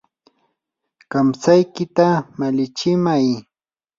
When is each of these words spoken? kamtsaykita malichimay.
kamtsaykita 1.11 2.07
malichimay. 2.37 3.27